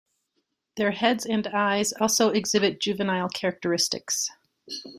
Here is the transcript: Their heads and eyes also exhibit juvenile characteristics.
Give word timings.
Their 0.77 0.89
heads 0.89 1.27
and 1.27 1.45
eyes 1.45 1.93
also 1.93 2.29
exhibit 2.31 2.79
juvenile 2.81 3.29
characteristics. 3.29 4.31